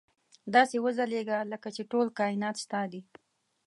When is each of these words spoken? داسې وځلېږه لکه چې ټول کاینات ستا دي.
داسې 0.55 0.75
وځلېږه 0.85 1.37
لکه 1.51 1.69
چې 1.75 1.81
ټول 1.91 2.07
کاینات 2.19 2.55
ستا 2.63 2.81
دي. 2.91 3.01